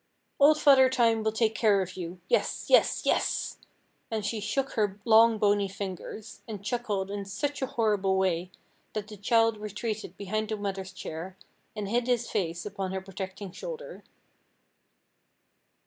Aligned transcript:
"Old 0.39 0.59
Father 0.59 0.89
Time 0.89 1.21
will 1.21 1.31
take 1.31 1.53
care 1.53 1.79
of 1.83 1.95
you. 1.95 2.19
Yes! 2.27 2.65
yes! 2.69 3.03
yes!" 3.05 3.57
And 4.09 4.25
she 4.25 4.39
shook 4.39 4.71
her 4.71 4.99
long 5.05 5.37
bony 5.37 5.67
fingers, 5.67 6.41
and 6.47 6.65
chuckled 6.65 7.11
in 7.11 7.23
such 7.23 7.61
a 7.61 7.67
horrible 7.67 8.17
way, 8.17 8.49
that 8.93 9.07
the 9.07 9.15
child 9.15 9.57
retreated 9.57 10.17
behind 10.17 10.49
the 10.49 10.57
mother's 10.57 10.91
chair, 10.91 11.37
and 11.75 11.87
hid 11.87 12.07
his 12.07 12.31
face 12.31 12.65
upon 12.65 12.91
her 12.93 13.01
protecting 13.01 13.51
shoulder. 13.51 14.03